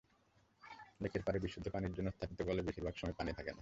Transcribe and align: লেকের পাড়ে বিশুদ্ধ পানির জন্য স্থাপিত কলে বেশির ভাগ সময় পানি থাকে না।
লেকের 1.01 1.21
পাড়ে 1.23 1.39
বিশুদ্ধ 1.39 1.67
পানির 1.69 1.93
জন্য 1.93 2.09
স্থাপিত 2.11 2.41
কলে 2.41 2.61
বেশির 2.61 2.83
ভাগ 2.83 2.95
সময় 2.95 3.13
পানি 3.13 3.31
থাকে 3.33 3.51
না। 3.51 3.59